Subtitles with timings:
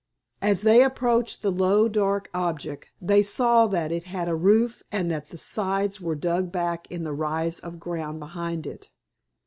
[0.41, 5.11] As they approached the low, dark object they saw that it had a roof, and
[5.11, 8.89] that the sides were dug back in the rise of ground behind it.